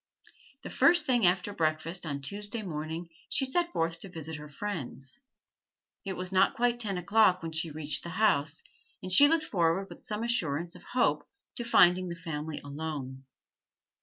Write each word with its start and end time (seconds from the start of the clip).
The 0.63 0.71
first 0.71 1.05
thing 1.05 1.27
after 1.27 1.53
breakfast 1.53 2.07
on 2.07 2.21
Tuesday 2.21 2.63
morning 2.63 3.09
she 3.29 3.45
set 3.45 3.71
forth 3.71 3.99
to 3.99 4.09
visit 4.09 4.37
her 4.37 4.47
friends. 4.47 5.19
It 6.03 6.13
was 6.13 6.31
not 6.31 6.55
quite 6.55 6.79
ten 6.79 6.97
o'clock 6.97 7.43
when 7.43 7.51
she 7.51 7.69
reached 7.69 8.01
the 8.01 8.09
house, 8.17 8.63
and 9.03 9.11
she 9.11 9.27
looked 9.27 9.45
forward 9.45 9.89
with 9.91 10.01
some 10.01 10.23
assurance 10.23 10.73
of 10.73 10.81
hope 10.81 11.29
to 11.57 11.63
finding 11.63 12.09
the 12.09 12.15
family 12.15 12.59
alone. 12.63 13.25